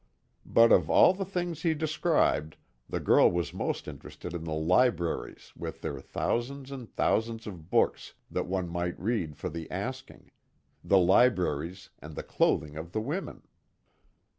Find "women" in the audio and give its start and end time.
13.01-13.43